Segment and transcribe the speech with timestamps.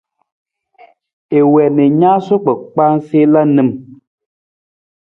[1.37, 3.69] I wii na i naasuu kpakpaa sa i la nim.